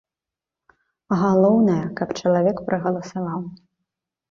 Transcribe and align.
Галоўнае, 1.25 1.77
каб 2.01 2.09
чалавек 2.23 2.57
прагаласаваў. 2.73 3.39